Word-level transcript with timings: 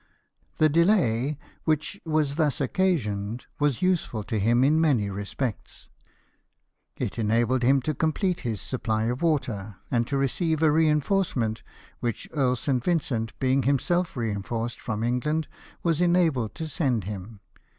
The 0.57 0.67
delay 0.67 1.37
which 1.63 2.01
was 2.05 2.33
thus 2.33 2.59
occasioned 2.59 3.45
was 3.59 3.83
useful 3.83 4.23
to 4.23 4.39
him 4.39 4.63
in 4.63 4.81
many 4.81 5.11
respects; 5.11 5.89
it 6.97 7.19
enabled 7.19 7.61
him 7.61 7.83
to 7.83 7.93
complete 7.93 8.39
his 8.39 8.59
supply 8.61 9.03
of 9.03 9.21
water, 9.21 9.75
and 9.91 10.07
to 10.07 10.17
receive 10.17 10.63
a 10.63 10.71
reinforcement, 10.71 11.61
which 11.99 12.27
Earl 12.33 12.55
St. 12.55 12.83
Vincent, 12.83 13.37
being 13.37 13.61
himself 13.61 14.17
reinforced 14.17 14.81
from 14.81 15.03
England, 15.03 15.47
was 15.83 16.01
enabled 16.01 16.55
to 16.55 16.67
send 16.67 17.03
him. 17.03 17.39